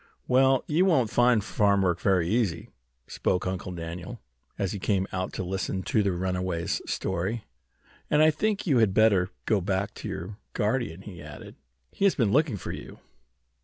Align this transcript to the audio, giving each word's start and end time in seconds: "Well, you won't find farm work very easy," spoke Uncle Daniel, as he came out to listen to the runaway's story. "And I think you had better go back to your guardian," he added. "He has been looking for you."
"Well, 0.27 0.63
you 0.65 0.85
won't 0.85 1.11
find 1.11 1.43
farm 1.43 1.83
work 1.83 1.99
very 1.99 2.27
easy," 2.27 2.69
spoke 3.05 3.45
Uncle 3.45 3.71
Daniel, 3.71 4.19
as 4.57 4.71
he 4.71 4.79
came 4.79 5.05
out 5.11 5.31
to 5.33 5.43
listen 5.43 5.83
to 5.83 6.01
the 6.01 6.11
runaway's 6.11 6.81
story. 6.91 7.43
"And 8.09 8.23
I 8.23 8.31
think 8.31 8.65
you 8.65 8.79
had 8.79 8.95
better 8.95 9.29
go 9.45 9.61
back 9.61 9.93
to 9.93 10.07
your 10.07 10.39
guardian," 10.53 11.03
he 11.03 11.21
added. 11.21 11.55
"He 11.91 12.05
has 12.05 12.15
been 12.15 12.31
looking 12.31 12.57
for 12.57 12.71
you." 12.71 12.97